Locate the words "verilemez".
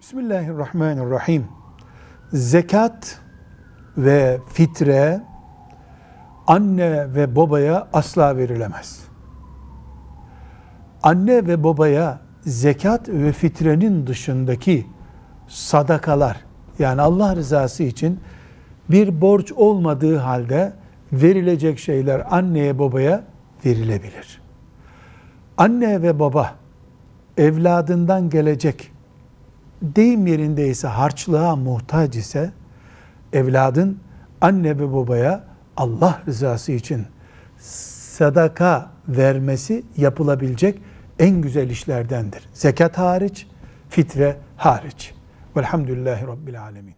8.36-9.00